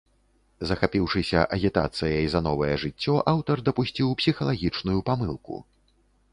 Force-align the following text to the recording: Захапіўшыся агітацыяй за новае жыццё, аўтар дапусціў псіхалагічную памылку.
Захапіўшыся 0.69 1.43
агітацыяй 1.57 2.25
за 2.35 2.41
новае 2.47 2.71
жыццё, 2.85 3.15
аўтар 3.35 3.57
дапусціў 3.71 4.07
псіхалагічную 4.23 4.99
памылку. 5.11 5.55